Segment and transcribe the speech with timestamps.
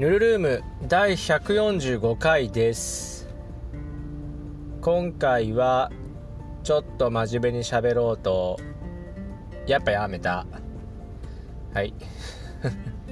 [0.00, 3.28] ヌルルーム第145回です。
[4.80, 5.92] 今回は
[6.62, 8.58] ちょっと真面目に喋ろうと
[9.66, 10.46] やっぱやめた。
[11.74, 11.92] はい。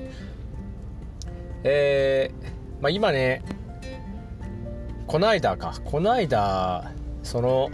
[1.63, 3.43] えー、まあ、今ね
[5.07, 5.75] こないだか。
[5.85, 6.93] こないだ
[7.23, 7.69] その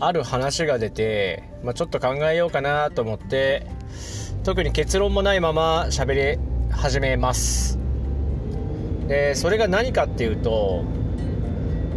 [0.00, 3.68] ある話が出て、まあ、ちょっと考えようかなと思って
[4.42, 6.40] 特に結論もないまま喋り
[6.72, 7.81] 始めます。
[9.12, 10.84] でそれが何かっていうと、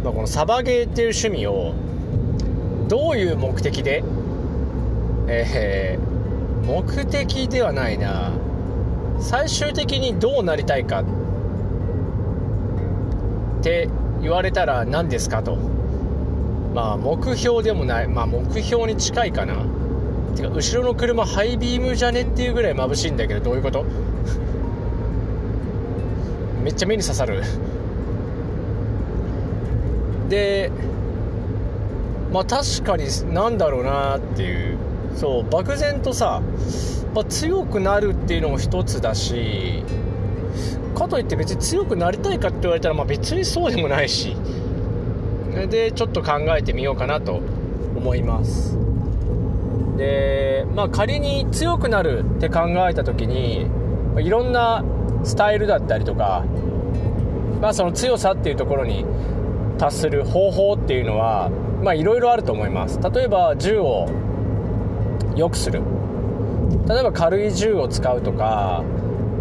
[0.04, 1.72] まあ、このサバゲーっていう趣味を
[2.88, 4.04] どういう目的で
[5.26, 8.32] えー、目的ではないな。
[9.18, 11.04] 最終的にどうなりたいかっ
[13.62, 13.88] て
[14.20, 15.56] 言われたら何ですかと。
[16.74, 18.08] まあ目標でもない。
[18.08, 19.64] まあ目標に近いかな。
[20.36, 23.84] てか後ろの車ハイビームじゃねっていうぐらい眩しいんだけどどういうこと？
[26.66, 27.44] めっちゃ目に刺さる。
[30.28, 30.72] で
[32.32, 34.76] まあ確かになんだろうなっていう。
[35.14, 36.42] そう漠然とさ、
[37.14, 39.82] まあ、強くなるっていうのも一つだし
[40.94, 44.36] かといって別に強くなりたいかって言われたら、まあ、別にそうでもないし。
[45.70, 47.40] でちょっと考えてみようかなと
[47.96, 48.76] 思います。
[49.96, 53.66] でまあ仮に強くなるって考えた時に
[54.18, 54.84] いろんな
[55.26, 56.44] スタイルだったりとか、
[57.60, 59.04] まあ、その強さっていうところに
[59.76, 61.50] 達する方法っていうのは
[61.82, 63.00] まあいろいろあると思います。
[63.12, 64.08] 例えば銃を
[65.34, 65.82] 良くする。
[66.88, 68.82] 例えば軽い銃を使うとか、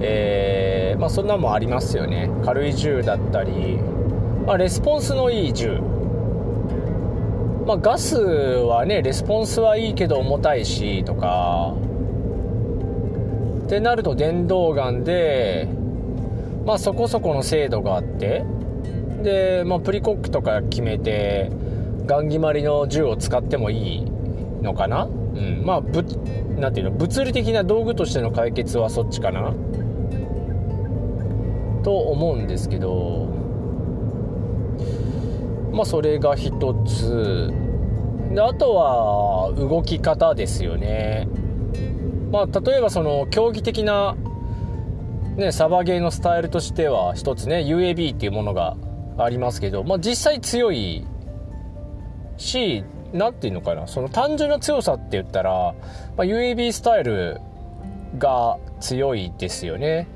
[0.01, 2.29] えー、まあ、そんなもありますよね。
[2.43, 3.77] 軽い銃だったり、
[4.45, 5.79] まあ、レスポンスのいい銃。
[7.65, 11.73] まあ、ガスはねレスポンスはいいけど重たいしとか。
[13.65, 15.67] ってなると電動ガンで、
[16.65, 18.43] まあ、そこそこの精度があって
[19.21, 21.51] で、まあ、プリコックとか決めて
[22.05, 24.05] ガン決まりの銃を使ってもいい
[24.61, 25.05] のかな？
[25.05, 25.63] うん。
[25.65, 26.03] まあぶ
[26.59, 26.91] なていうの？
[26.91, 29.53] 物理的な道具としての解決はそっちかな？
[31.83, 33.27] と思うんですけど
[35.71, 37.53] まあそれが一つ。
[38.33, 41.27] であとは動き方ですよね。
[42.31, 44.17] まあ、例えばその競技的な、
[45.35, 48.77] ね、サバゲーのスタイルとしては一つね UAB っていうものが
[49.17, 51.05] ありますけど、まあ、実際強い
[52.37, 55.51] し何て言うのかなその単純な強さって言ったら、
[56.15, 57.41] まあ、UAB スタイル
[58.17, 60.07] が強いですよね、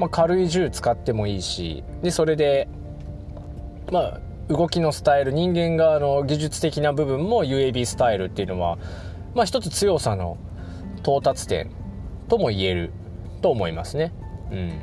[0.00, 2.68] まあ、軽い銃使ってもいいしでそれで
[3.92, 8.78] まあ動きのスタイル人間側の技術的な部分も UAB スタイルっていうのは
[9.34, 10.38] まあ一つ強さの
[11.00, 11.70] 到達点
[12.28, 12.92] とも言える。
[13.46, 14.12] と思いますね。
[14.50, 14.80] うん。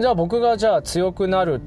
[0.00, 1.60] じゃあ僕がじゃあ強くなる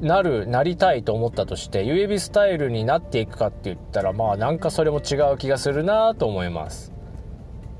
[0.00, 6.92] なるなりたいと思ったとして UAB スタイルになっていくかって言ったらまあなんかそれも違う気がするなと思います、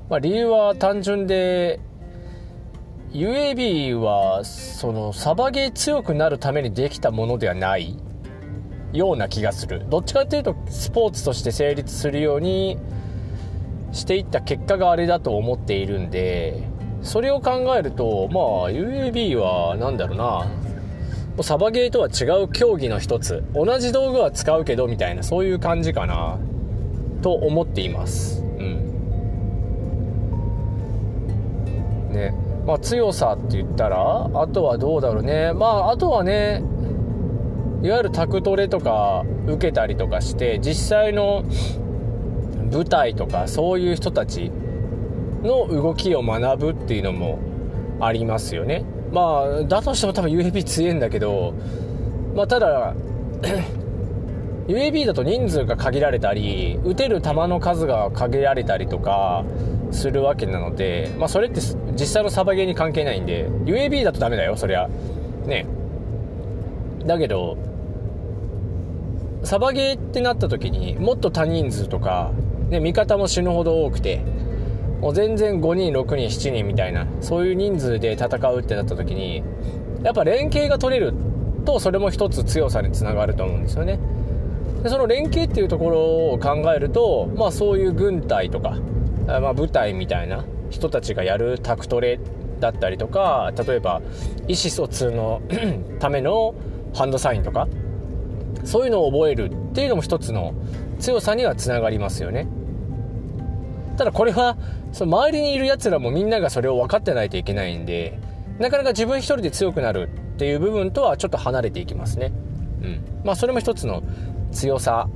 [0.09, 1.79] まあ、理由は単純で
[3.11, 7.97] UAB はそのサバゲー強くなるためにできたものではない
[8.91, 9.85] ような気がする。
[9.87, 12.77] どっちかっていうとスポーツとして成立するように
[13.93, 16.75] していった結果があれだと思っているんで
[17.07, 20.47] それを考えるとまあ UAB は何だろうな。
[21.43, 23.43] サバゲーとは違う競技の一つ。
[23.53, 26.37] 同じ道具は使うけどみたいなそういう感じかな。
[27.21, 28.41] と思っています。
[28.41, 28.89] うん。
[32.11, 32.33] ね。
[32.65, 35.53] まあ強さって言ったらあとはどうだろうね。
[35.53, 36.63] まああとはね
[37.83, 41.43] いわゆるタクトレとか受けたりとかして実際の
[42.71, 44.51] 舞台とかそういう人たち
[45.43, 47.39] の動きを学ぶっていうのも
[47.99, 48.83] ありますよね。
[49.11, 51.53] まあだとしても多分 UAB 強いんだけど
[52.35, 52.93] まあただ
[54.67, 59.45] UAB だと人数が限られたり撃てる弾の数が限られたりとか
[59.91, 61.61] するわけなので、まあ、それって
[61.93, 64.89] 実際のサバゲーに関係ないんで UAB だとダメだよそりゃ。
[65.45, 65.65] ね。
[67.05, 67.57] だけど
[69.43, 72.31] サバゲーってなった時にもっと多人数とか
[72.69, 74.21] で味方も死ぬほど多くて
[75.01, 79.43] もう全然5人6人7人みたいなそういう人数で戦うってなった時に
[80.03, 81.13] やっぱ連携が取れる
[81.65, 83.99] とそれも一つ強さにつながると思うんですよね。
[84.83, 85.99] でその連携っていうところ
[86.33, 88.77] を考えると、まあ、そういう軍隊とか、
[89.25, 92.19] まあ、部隊みたいな人たちがやるタクトレ
[92.59, 94.01] だったりとか例えば
[94.47, 95.41] 意思疎通の
[95.99, 96.55] ための
[96.93, 97.67] ハンドサインとか
[98.63, 100.53] そういうのを覚えるっていうのも一つの
[100.99, 102.47] 強さにはつながりますよね。
[103.97, 104.57] ただこれは
[104.91, 108.19] その周りにいるやつらもみんながそれを分かってないといけないんで
[108.59, 112.31] なかなか自分一人で強くなるっていう部分とはちょっと離れていきますね。
[112.81, 113.21] うん。
[113.23, 114.03] まあそれも一つの
[114.51, 115.09] 強さ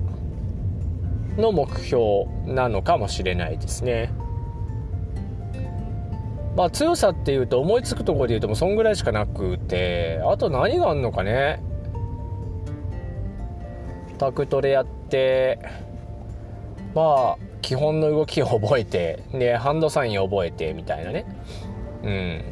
[1.38, 4.12] の目標なのかもしれないですね。
[6.56, 11.64] まあ強さっていうと思いつくところで言うともうそんぐらいしかなくてあと何があんのかね。
[14.18, 15.60] タクトレやって
[16.94, 21.26] まあ基本の動きを覚えてでハンドサイン覚えてみたいなね。
[22.04, 22.44] うん。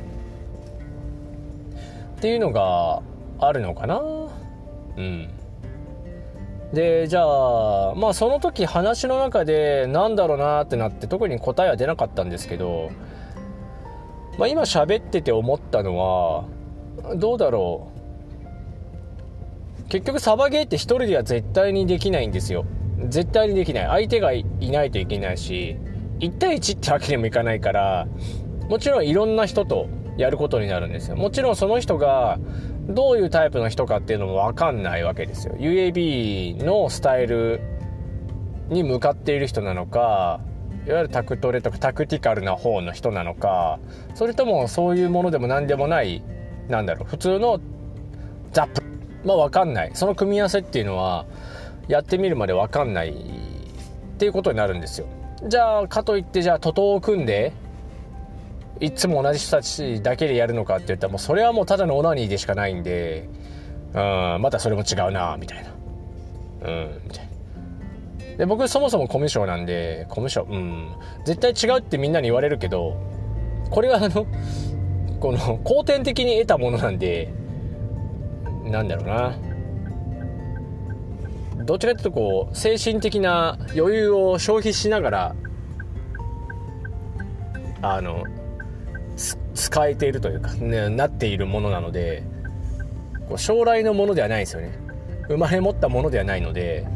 [2.18, 3.02] っていうのが
[3.40, 4.02] あるのかな。
[4.98, 5.30] うん。
[6.74, 12.92] でじゃあまあその時話の中でなんだろうなってなって特に答えは出なかったんですけど、
[14.38, 16.46] まあ、今喋ってて思ったのは
[17.16, 18.00] どうだろう。
[19.90, 22.66] 結局サバゲーって一人では絶対にできないんですよ。
[23.08, 23.86] 絶対にできない。
[23.86, 25.78] 相手がいないといけないし
[26.20, 28.08] 1対1ってわけにもいかないから
[28.70, 29.88] もちろんいろんな人と
[30.18, 31.16] やることになるんですよ。
[31.16, 32.40] もちろんその人が
[32.90, 35.56] どういうタイプの人かっていうのも分かんないわけですよ。
[35.58, 37.62] UAB のスタイル
[38.68, 40.42] に向かっている人なのか
[40.86, 43.80] いわゆるタクトレとかタクティカルな方の人なのか
[44.14, 46.24] それともそういうものでも何でもない
[46.68, 47.60] なんだろう普通の
[48.52, 48.84] ザップ。
[49.26, 49.92] まあ分かんない。
[49.94, 51.26] その組み合わせっていうのは
[51.90, 53.14] やってみるまで分かんないっ
[54.18, 55.08] ていうことになるんですよ。
[55.48, 57.52] じゃあかといってじゃあ徒党を組んで
[58.80, 63.28] いつも同じ人たちだけでやるのかって言ったらもうそれはもうただのオナニーでしかないんで
[63.94, 65.70] うんまたそれも違うなみたいな。
[66.70, 68.38] うんみたいな。
[68.38, 70.90] で僕そもそもコミュ障なんでコミュ障うん。
[71.26, 72.96] 絶対違うってみんなに言われるけど
[73.72, 74.28] これはあの
[75.20, 77.34] この後天的に得たものなんで
[78.66, 79.49] なんだろうな。
[81.70, 85.36] どちらかというとこう精神的な余裕を消費しながら
[87.84, 88.24] あの
[89.54, 92.24] 使えているというか、ね、なっているものなので
[93.28, 94.80] こう将来のものではないですよね。
[95.28, 96.88] 生まれ持ったものではないので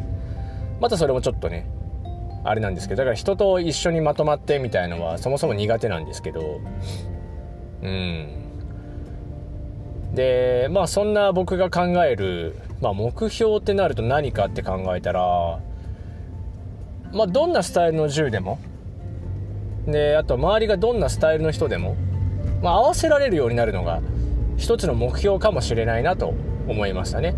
[0.82, 1.70] またそれもちょっとね
[2.44, 6.60] あれなんですけどだから人と一緒にまとまってみたいのはそもそも苦手なんですけど
[7.84, 8.28] うん。
[10.16, 15.60] でまあそんな僕が考える、まあ、目標ってなると何かって考えたら
[17.14, 18.60] まあどんなスタイルの銃でも
[19.88, 21.96] であと周りがどんなスタイルの人でも
[22.64, 24.02] まあ、合わせられるようになるのが
[24.58, 26.34] 一つの目標かもしれないなと
[26.68, 27.36] 思いましたね。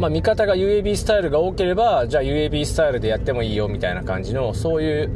[0.00, 5.10] まあ、見方が UAB スタイルが多ければじゃあ UAB スタイルでやってもいいよみたいな感じのそういう、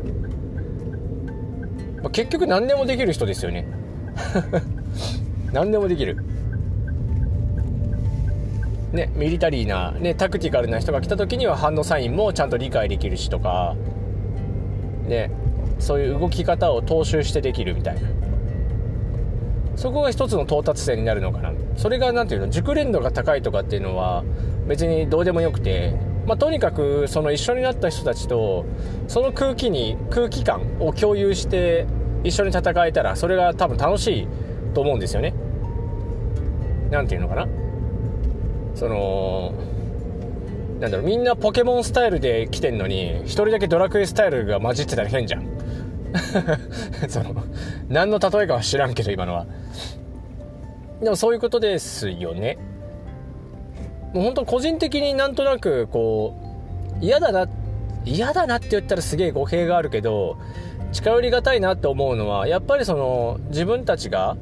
[2.03, 3.67] まあ、結局何でもできる人ですよね
[5.53, 6.19] 何でもできる
[8.95, 13.77] ねミリタリーな、ね、タクティカルな人が来た時にはハンドサインもちゃんと理解できるしとか
[15.07, 15.31] ね
[15.79, 18.09] そういう動き方を踏襲してできるみたいな。
[19.77, 21.53] そこが一つの到達点になるのかな。
[21.77, 24.23] それが何ていうの熟練度が高いとかっていうのは
[24.69, 25.97] 別にどうでもよくて、
[26.27, 28.65] まあ、とにかくその一緒になった人たちと
[29.09, 31.87] その空気に空気感を共有して
[32.23, 34.29] 一緒に戦えたらそれが多分楽しい
[34.75, 35.35] と思うんですよね。
[36.91, 37.49] 何ていうのかな。
[38.75, 39.53] その
[40.81, 45.47] なんだろうみんなポケモンスタイルで来てんのに1人だけドラクエスタイルが混じってたら変じゃん。
[47.09, 47.35] その
[47.89, 49.47] 何の例えかは知らんけど今のは。
[51.03, 52.59] でもそういうことですよね。
[54.13, 56.35] もう本当個人的になんとなくこ
[57.01, 57.49] う嫌だな
[58.05, 60.37] 嫌だなって言ったらすげえ語弊があるけど
[60.93, 64.37] 近寄りがたいなって思うのはやっぱりその自分たちが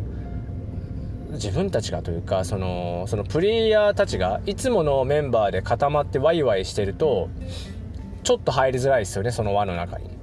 [1.32, 7.28] 自分たちがというかそのそのプレイヤーたちがいつものメンバーで固まってワイワイしてると
[8.22, 10.22] ちょっと入りづらいですよねその輪の中に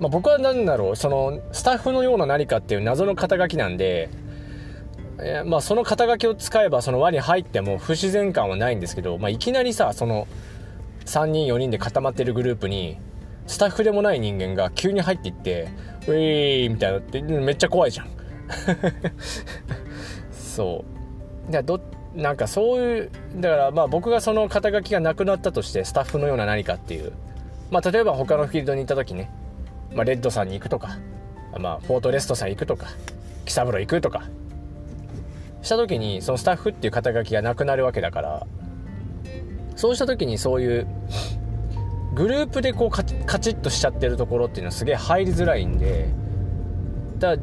[0.00, 4.08] まあ、僕は何だろうそのスタッフのような何かっていう謎の肩書きなんで、
[5.20, 10.28] え、まあ、その肩書きを使えばその輪に入っても不自然感はないんですけど、まあ、いきなりさその
[11.06, 12.98] 3人4人で固まってるグループに
[13.46, 15.68] スタッフでもない人間が急に入っていって
[16.06, 18.08] 「ウェーイ!」みたいなってめっちゃ怖いじゃん
[20.58, 20.84] そ
[21.48, 21.52] う。
[21.52, 21.80] だど
[22.16, 27.12] なんかそういうだからまあ僕がその肩書きがなくなったとしてスタッフのような何かっていう。
[27.70, 29.30] まあ例えば他のフィールドに行った時ね。
[29.94, 30.98] まあ、レッドさんに行くとか、
[31.58, 32.88] まあ、フォートレストさん行くとか。
[33.46, 34.24] 喜三郎行くとか。
[35.62, 38.46] した時にそのスタッフっていう肩書きがなくなるわけだから。
[39.76, 40.86] そうした時にそういう
[42.14, 46.08] グループでこうカチッとしちゃってるところっていうのはすげえ入りづらいんで。
[47.18, 47.36] だ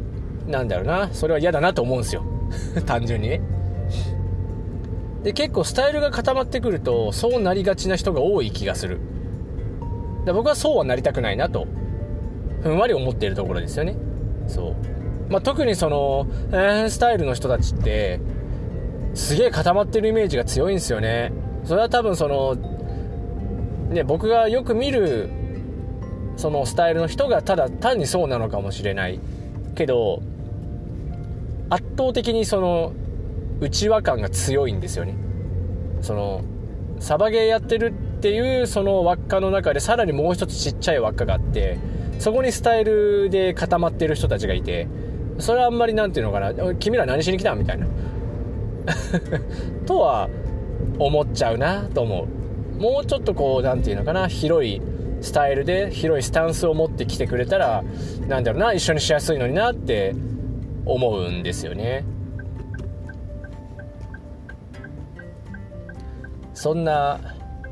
[0.48, 1.10] なんだろうな。
[1.14, 2.35] それは嫌だなと思うんですよ。
[2.86, 3.30] 単純に。
[3.30, 3.42] ね
[5.26, 9.00] で結構スタイルが固まってくるとそうなりがちな人が多い気がする。
[10.24, 11.66] で僕はそうはなりたくないなと
[12.62, 13.96] ふんわり思っているところですよね。
[14.48, 14.76] そう。
[15.30, 18.20] まあ、特にその、えー、スタイルの人たちって
[19.16, 21.34] すげえ固まってるイメージが強いんですよね。
[21.64, 22.56] それは多分その
[23.90, 25.32] ね僕がよく見る
[26.38, 29.20] そのスタイルの人がただ単にそうなのかもしれない
[29.74, 30.22] けど
[31.70, 32.94] 圧倒的にその
[33.60, 35.16] 内輪感が強いんですよね。
[36.02, 36.44] その
[37.00, 41.78] サバゲーやってるっていうその輪っかの中でさらにもう一つちっちゃい輪っかがあって
[42.20, 44.88] そこにスタイルで固まってる人たちがいて
[45.40, 47.88] それはあんまり何て言うのかな君ら何しに来たみたいな。
[49.86, 50.30] とは
[51.00, 52.82] 思っちゃうなと思う。
[52.82, 54.82] もうちょっとこう何て言うのかな広い
[55.22, 57.84] スタイルで広いスタンスを持ってきてくれたら
[58.28, 60.14] なんだろうな一緒にしやすいのになって
[60.86, 62.06] 思うんですよね。
[66.54, 67.20] そんな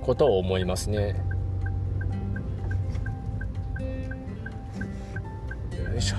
[0.02, 1.16] ことを思いますね。
[5.72, 6.18] よいしょ。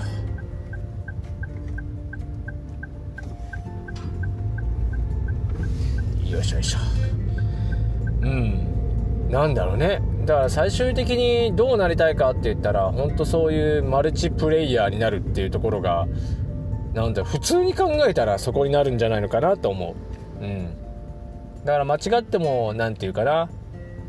[6.29, 6.79] よいしょよいしょ。
[8.21, 9.29] うん。
[9.29, 10.01] なんだろうね。
[10.25, 16.07] だから最終的にどうなりたいかって言ったら本当そういうマルチプレイヤーになるっていうところが
[16.95, 19.95] なんだ普通に考えたらそこになるんじゃないのかなと思
[20.41, 20.43] う。
[20.43, 20.69] うん。
[21.65, 23.49] だから間違っても何て言うかな。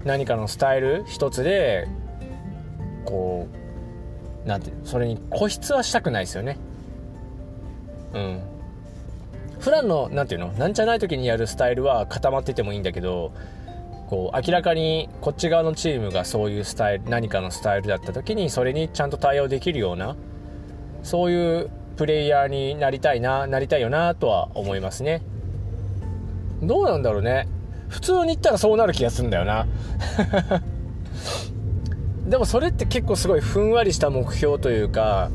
[0.05, 1.88] 何かのスタイル一つで
[3.05, 3.49] こ
[4.45, 6.59] うなんてそれに固執はしたくないですよね。
[8.14, 8.40] うん。
[9.59, 13.33] 普段の何て言うのなんじゃない時にやるスタイルは固まっててもいいんだけど
[14.07, 20.14] こう明らかにこっち側のチームがそういうスタイル何かのスタイルだった時にそれにちゃんと対応できるような
[21.02, 25.23] そういうプレイヤーになりたいななりたいよなとは思いますね。
[26.62, 27.49] どうなんだろうね。
[27.88, 29.67] 普通に言ったらそうなる気がするんだよな。
[32.29, 35.31] でもそれって結構すごいふんわりした目標というか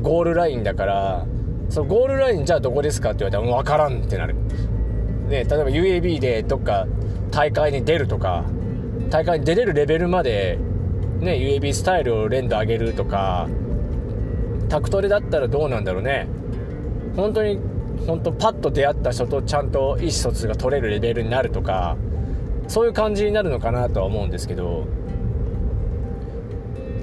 [0.00, 1.26] ゴールラインだから
[1.68, 4.34] そのゴールラインじゃあどこですかって言われたら分からんってなる。
[5.28, 6.86] ね例えば UAB でどっか
[7.30, 8.44] 大会に出るとか
[9.10, 10.58] 大会に出れるレベルまで
[11.18, 13.48] ね UAB スタイルを連打上げるとか
[14.68, 16.28] タクトレだったらどうなんだろうね。
[17.16, 17.58] 本当に
[18.06, 21.96] 本当パッと出会った人とちゃんと意思疎通が取れるレベルになるとか
[22.68, 24.86] そういう感じになるのかなとは思うんですけど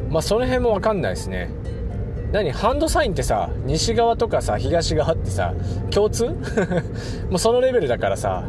[0.10, 1.50] まあその辺も分かんないですね。
[2.32, 2.52] 何？
[2.52, 5.54] ハンドサインってさ西側とかさ東側ってさ
[5.90, 6.26] 共通？
[7.30, 8.44] もうそのレベルだからさ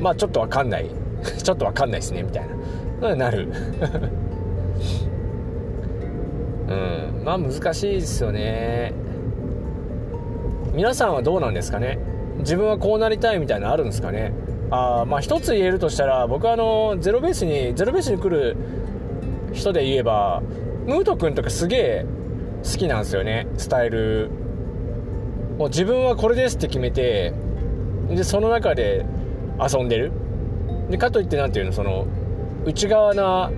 [0.00, 0.90] まあちょっと分かんない。
[1.42, 2.46] ちょっと分かんないですねみたい
[3.00, 3.16] な。
[3.16, 3.48] なる。
[6.74, 7.24] うん。
[7.24, 8.92] まあ難しいですよね。
[10.74, 11.98] 皆さんはどうなんですかね？
[12.38, 14.32] 自分はこうなりたいみたいなのあるんですかね？
[14.70, 18.56] あまあ一つ言えるとしたら僕はあのゼロベースにゼロベースに来る
[19.52, 20.42] 人で言えば
[20.86, 22.06] ムート君とかすげえ
[22.64, 23.46] 好きなんですよね？
[23.56, 24.30] スタイル。
[25.58, 27.32] もう自分はこれですって決めて
[28.08, 29.06] でその中で
[29.60, 30.10] 遊んでる。
[30.90, 31.72] でかといって何ていうの？
[31.72, 32.06] その
[32.64, 33.52] 内側な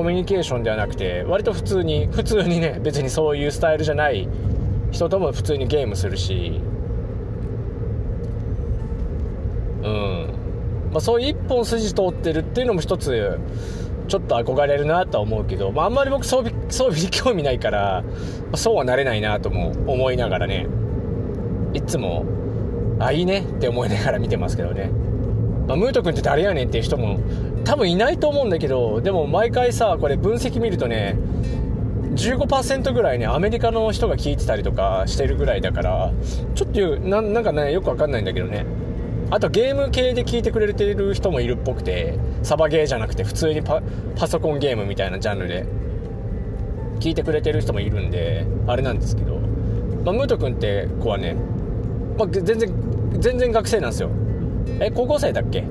[0.00, 4.26] コミュニケーションではなくて割と普通に普通にね別にそういうスタイルじゃない
[4.92, 6.58] 人とも普通にゲームするし。
[9.82, 10.34] うん。
[10.90, 13.38] まあ、そういう一本筋通ってるっていうのも一つ
[14.08, 18.02] ちょっと憧れるなとは思うけど、まあ、あんまり僕装備装備に興味ないから、
[18.50, 20.66] ま、そうはなれないなとも思いながらね
[21.74, 22.24] いつも
[22.98, 24.90] あいいねって思いながら見てますけどね、
[25.68, 27.20] まあ、ムート君って誰やねんっていう人も
[27.64, 31.16] 多分いないと思うんだけどでも毎回さこれ分析見るとね
[32.14, 36.12] 15%ぐらいねアメリカの人が聞いてたりとかしてるぐらいだから
[36.54, 38.66] ちょっとななんかねよくわかんないんだけどね。
[39.32, 43.80] あとゲーム系で聞いてくれてる人もいるっぽくてサバゲーじゃなくて普通にパ
[44.26, 45.66] ソコンゲームみたいなジャンルで
[46.98, 49.36] 聞いてくれてる人もいるんであれなんですけど、
[50.04, 51.36] まあ、ムート君って子はね、
[52.18, 52.72] まあ、全然
[53.20, 54.10] 全然学生なんですよ。
[54.80, 55.64] え高校生だっけ？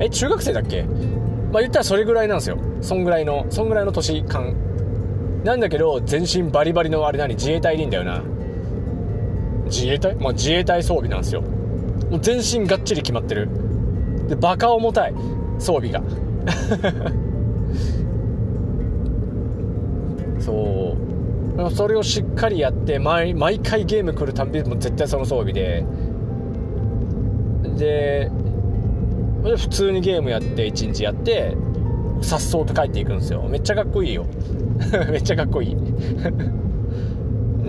[0.00, 0.82] え中学生だっけ？
[1.52, 2.56] まあ言ったらそれぐらいなんですよ。
[2.80, 4.54] そんぐらいのそんぐらいの年間。
[5.44, 7.34] なんだけど全身バリバリのあれ何？
[7.34, 8.22] 自衛隊でいいんだよな。
[9.66, 10.14] 自衛隊？
[10.16, 11.42] まあ自衛隊装備なんですよ。
[11.42, 13.48] もう全身がっちり決まってる。
[14.28, 15.14] でバカ重たい。
[15.58, 16.00] 装備が。
[20.40, 21.00] そう。
[21.70, 25.84] それをしっかりやって毎毎回ゲーム来るたんびも絶対その装備で。
[27.76, 28.30] で
[29.42, 31.56] 普通にゲームやって1日やって
[32.20, 33.42] さっそうと帰っていくんですよ。
[33.48, 34.26] めっちゃかっこいいよ。
[35.10, 35.76] めっちゃかっこいい。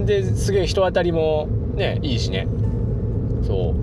[0.05, 2.47] ですげえ人当たりもねいいしね。
[3.43, 3.73] そ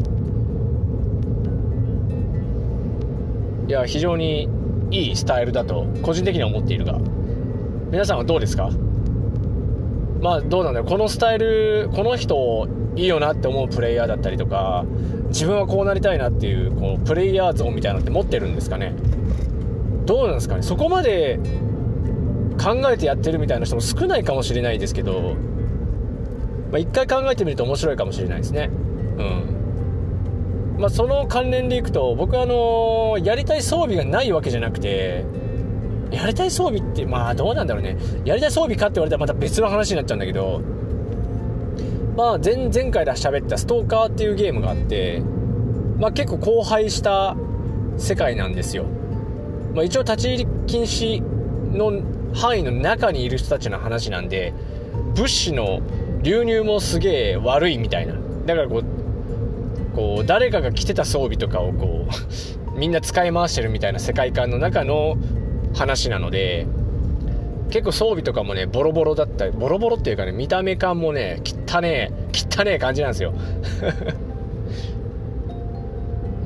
[3.66, 3.70] う。
[3.70, 4.48] いや非常に
[4.90, 6.98] いいスタイルだと個人的には思っているが。
[7.90, 8.70] 皆さんはどうですか？
[10.20, 10.88] まあどうなんだろう。
[10.88, 12.68] このスタイルこの人
[12.98, 14.84] いいよなって思うプレイヤーだったりとか
[15.28, 18.92] 自分はこうなりたいなっていうこうプレイヤー像みたいなのって持ってるんですかね？
[20.04, 20.62] どうなんですかね？
[20.62, 21.38] そこまで
[22.60, 25.36] 考えてやってるみたいな人も少ないかもしれないですけど、
[26.72, 28.68] まあ、一回考えてみると面白いかもしれないですね。
[29.18, 30.76] うん。
[30.80, 35.24] まあその関連でいくと僕はあのやりたい装備がないわけじゃなくて
[36.10, 37.96] やりたい装備ってまあどうなんだろうね。
[38.24, 40.62] やりたい装備かって言われたらまた別の話になっちゃうんだけど
[42.18, 45.22] まあ前前回で喋ったストーカーっていうゲームがあって
[46.00, 47.36] まあ結構荒廃した
[47.96, 48.86] 世界なんですよ、
[49.72, 52.02] まあ、一応立ち入り禁止の
[52.34, 54.52] 範囲の中にいる人たちの話なんで
[55.14, 55.80] 物資の
[56.22, 58.14] 流入もすげえ悪いみたいな。
[58.46, 58.84] だからこう
[59.94, 62.04] こう誰かが着てた装備とかをこ
[62.74, 65.16] う みんな使い回してるみたいな世界観の中の
[65.72, 66.66] 話なので
[67.70, 73.34] 結構装備とかもねボロボロだったりボロボロっていうかね見た目感もね汚ねえ汚ねえ感じなんですよ。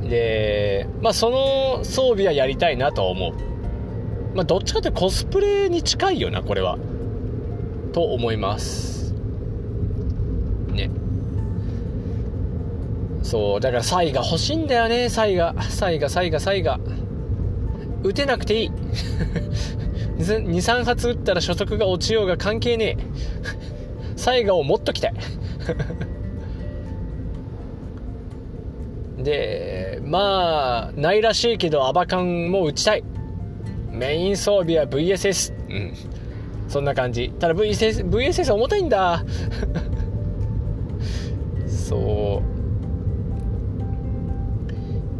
[0.08, 3.32] でまあその装備はやりたいなと思う。
[4.34, 6.78] まあどっちかってコスプレに近いよなこれは。
[7.92, 9.14] と思います。
[10.72, 10.90] ね。
[13.22, 15.54] そうだからサイが欲しいんだよねサイが。
[15.62, 16.80] サイがサイがサイが。
[18.02, 18.70] 打てなくていい。
[20.22, 23.06] 23発撃ったら初速が落ちようが関係ねえ。
[24.16, 25.14] サイガをもっときたい。
[29.18, 33.04] でまあないらしいけどアバカンも撃ちたい。
[33.90, 35.92] メイン装備は VSS うん。
[36.68, 37.30] そんな感じ。
[37.38, 39.22] ただ VSS, VSS 重たいんだ。
[41.66, 42.42] そ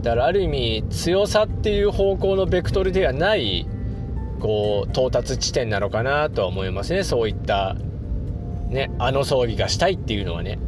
[0.01, 0.03] う。
[0.03, 3.67] だからある意味強さっていう方向のベクトルではない。
[4.43, 7.05] こう到達地点なのかなとは思いますね。
[7.05, 7.77] そういった
[8.69, 10.59] ねあの装備がしたいっていうのはね。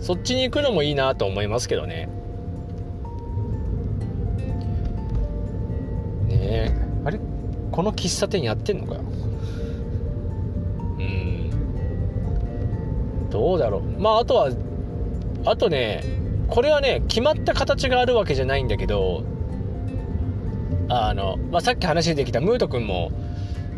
[0.00, 2.08] そっちに行くのもいいなと思いますけどね。
[6.26, 7.20] ねあれ？
[7.70, 8.94] この喫茶店やってんのか？
[10.98, 11.50] うん。
[13.30, 13.82] どうだろう。
[14.00, 14.50] まああとは
[15.44, 16.02] あとね
[16.48, 19.22] これはね決まった形があるわけじゃないんだけど
[20.90, 23.12] あの、まあ、さっき話できたムート君も、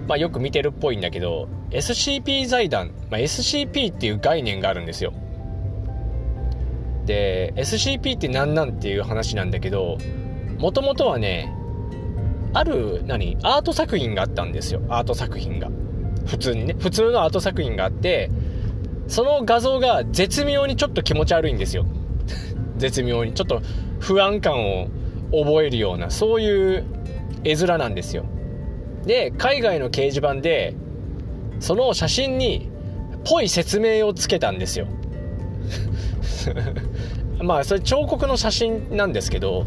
[0.09, 5.13] まあ、よく見てるっぽいんだけど SCP 財団、まあ、SCP っていう概念があるんですよ。
[7.05, 9.99] で SCP って何なんっていう話なんだけど
[10.59, 11.53] もともとはね
[12.55, 14.83] ある何アート作品があったんですよ。
[14.89, 15.71] アート作品が。
[16.27, 16.77] 普通にね。
[16.79, 18.31] 普通のアート作品があって
[19.09, 21.85] その画像が絶妙にちょっと気持ち悪いんですよ。
[22.79, 23.33] 絶妙に。
[23.33, 23.61] ちょっと
[23.99, 24.89] 不安感を
[25.33, 26.85] 覚えるようなそういう
[27.45, 28.25] 絵面なんですよ。
[29.05, 30.75] で海外の掲示板で
[31.61, 32.71] その写真に
[33.25, 34.87] ぽい説明をつけたんですよ。
[37.43, 39.65] まあそれ彫刻の写真なんですけど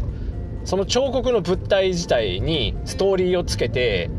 [0.64, 4.10] その彫刻の物体自体にストーリーをつけて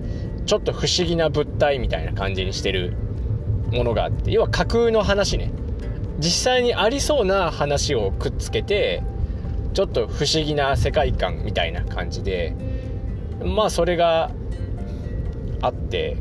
[0.45, 2.93] ちょっと不思議な物体みたいな感じにしてる
[3.71, 5.51] ものがあって要は架空の話ね。
[6.19, 9.03] 実際にありそうな話をくっつけて
[9.73, 12.55] ちょっと不思議な世界観みたいな感じで
[13.43, 14.31] まあそれが
[15.61, 16.17] あって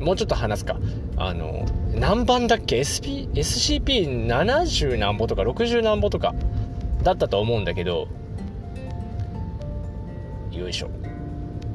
[0.00, 0.78] もうちょっと話すか。
[1.16, 6.34] あの何番だっけ？SP SCP-70 何ぼとか60何ぼとか
[7.02, 8.08] だったと思うんだけど
[10.50, 10.90] よいしょ。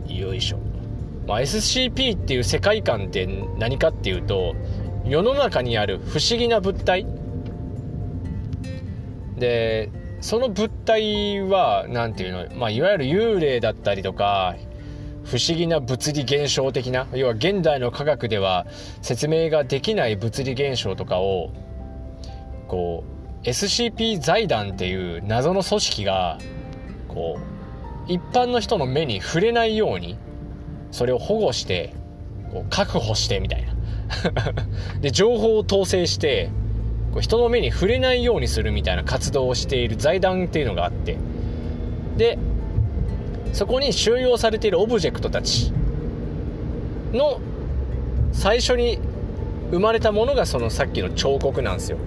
[0.08, 0.60] よいしょ、
[1.28, 4.56] まあ、SCP っていう世界観って何かっていうと
[5.06, 7.06] 世の中にある不思議な物体。
[9.38, 9.90] で
[10.22, 14.56] その物体は何ていうの、まあ、いわゆる幽霊だったりとか
[15.24, 18.66] 不思議な物理現象的な要は現代の科学では
[19.02, 21.52] 説明ができない物理現象とかを
[22.68, 23.04] こ
[23.44, 26.38] う SCP 財団っていう謎の組織が
[27.08, 27.40] こ
[28.08, 30.18] う一般の人の目に触れないように
[30.92, 31.94] それを保護して
[32.52, 33.74] こう確保してみたいな。
[35.02, 36.50] で情報を統制して
[37.14, 41.18] こう人の目に触れないようにするみたいな活動をしている財団っていうのがあって。
[42.18, 42.38] で
[43.54, 45.74] そこに収容されているオブジェクトたち
[47.14, 47.40] の
[48.32, 49.00] 最初に
[49.72, 51.98] 生まれたものがそのさっきの彫刻なんですよ。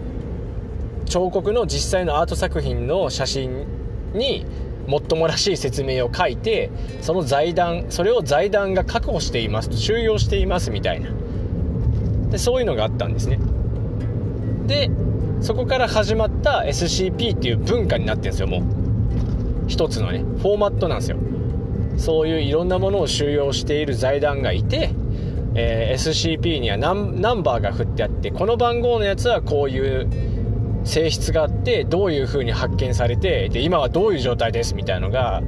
[1.07, 3.67] 彫刻の実際のアート作品の写真
[4.15, 4.47] に
[4.87, 11.11] もっともらしい説明を書いてその財団それを財団が確保しています収容していますみたいな。
[12.31, 13.39] でそういうのがあったんですね。
[14.67, 14.91] で
[15.41, 18.63] そこから始まった SCP っていう文化になってるんですよもう。
[19.69, 21.17] 一つのねフォーマットなんですよ。
[21.97, 24.91] そういういろんなものを収容している財団がいて
[25.55, 30.09] えー、SCP にはナンバーが振ってあってこの番号のやつはこういう
[30.85, 35.43] 性質があってどういう風に発見されてで今はどういう状態ですみたいのが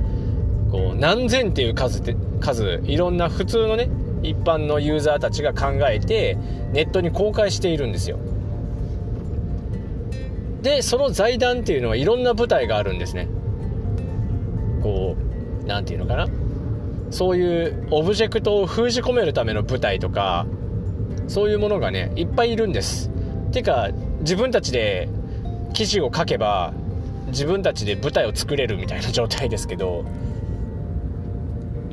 [0.70, 3.88] こう何千っていう数で数いろんな普通のね
[4.22, 6.36] 一般のユーザーたちが考えて
[6.72, 8.18] ネットに公開しているんですよ。
[10.64, 13.28] でその財団っていうのはいろんな部隊があるんですね。
[14.82, 15.14] こ
[15.62, 16.26] う何て言うのかな。
[17.10, 20.46] そういうオブジェクトを封じ込めるための部隊とか
[21.28, 23.10] そういうものがねいっぱいいるんです。
[23.52, 25.10] てか自分たちで
[25.74, 26.72] 記事を書けば
[27.26, 30.06] 自分たちで舞台を作れるみたいな状態ですけど、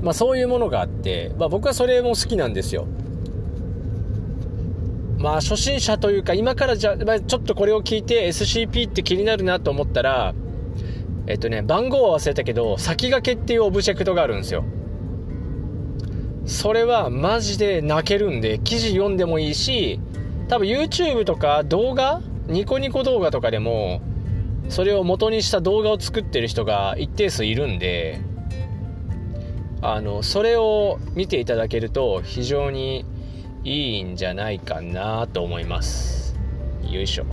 [0.01, 2.87] まあ、そういうものがあって、まあ、僕はそれも好きなんですよ。
[5.21, 10.33] まあ初心者というか今からじゃ、まあ、ちょっとこれを聞いて SCP って気になるなと思ったら
[11.27, 14.65] えっとね番号は忘れたけど先駆けっていうオブジェクトがあるんですよ。
[16.45, 19.99] それはマジで泣けるんで記事読んでもいいし
[20.47, 24.01] 多分 YouTube とか動画ニコニコ動画とかでも
[24.67, 28.21] それを元にした動画を作ってる人が一定数いるんで
[29.81, 33.05] あのそれを見ていただけると非常に
[33.63, 36.35] いいんじゃないかなと思います。
[36.89, 37.25] よいしょ。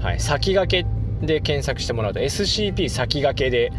[0.00, 0.20] はい。
[0.20, 3.72] 先駆けで検索してもらうと SCP 先駆けで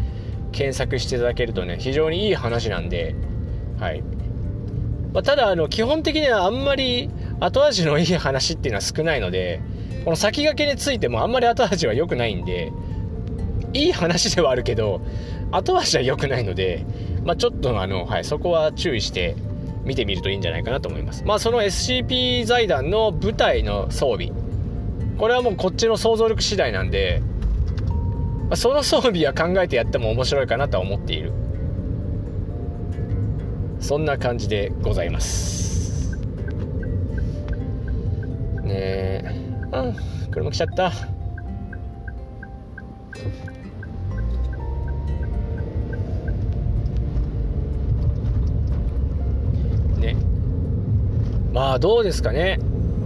[0.52, 3.14] 検索していただけるとね非常にいい話なんで
[3.78, 4.02] はい、
[5.12, 7.10] まあ、ただあの基本的にはあんまり
[7.40, 9.60] 後味のいい話っていうのは少ないので
[10.04, 12.72] この先駆けについてもあんまり後味は良くないんで
[13.72, 15.00] いい話ではあるけど
[15.52, 16.84] 後味は良くないので、
[17.24, 19.36] まあ、ちょっとあの、はい、そこは注意して
[19.84, 21.24] 見てみるといいんじゃないかなと思います。
[21.24, 24.30] まあその SCP 財団の舞台の装備。
[25.18, 27.22] これはもうこっちの想像力次第なんで、
[28.50, 31.32] ま、その装備は考えてやっても面白いかなとは思っている。
[33.80, 36.16] そんな感じでございます。
[38.62, 39.24] ねえ。
[39.72, 39.92] あ
[40.30, 41.17] 車来ちゃった。
[51.58, 52.60] まあどうですかね。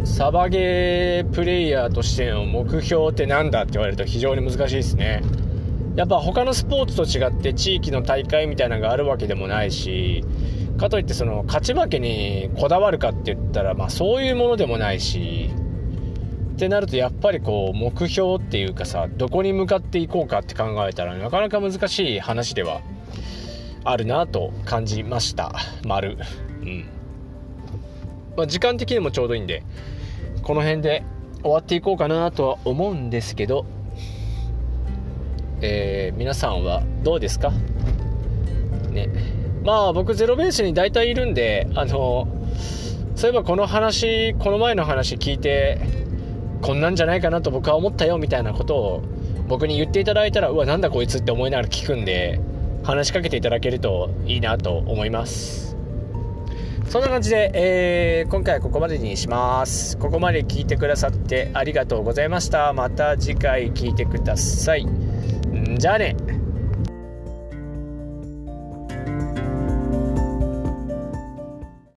[0.04, 5.22] サバゲープレイヤーとしての目標って何だって言われると非常に難しいですね。
[5.96, 10.22] やっぱ他のスポーツと違って地域の大会みたいなのがあるわけでもないし
[10.76, 15.50] かといってその勝ち負けにこだわるかって言ったらまあそういうものでもないし
[16.54, 22.82] ってなるとやっぱりこう目標っていうかさどこに向かっていこうかって考えたらなかなか難しい話では
[23.82, 25.54] あるなと感じました。
[25.86, 26.18] 丸。
[26.60, 27.01] うん。
[28.36, 29.62] まあ、時間的にもちょうどいいんで
[30.42, 31.02] この辺で
[31.42, 33.66] 終わっていこうかなとは思うんですけど
[35.64, 37.52] えー、皆さんはどうですか？
[38.90, 39.08] ね。
[39.62, 42.26] まあ僕ゼロベースに大体いるんであの
[43.14, 45.78] そういえばこの話この前の話聞いて
[46.62, 49.02] こんなんじゃないかなと僕は思ったよみたいなことを
[49.46, 52.40] 僕に言っていただいたらうわなんだこいつって思いながら聞くんで
[52.82, 55.71] 話しかけていただけるといいなと思います。
[56.92, 59.96] そんな感じで、えー、今回はここまでにします。
[59.96, 62.70] ここまで聞いてくださってありがとうございました。
[62.74, 64.86] また次回聞いてください。
[65.78, 66.14] じゃあね。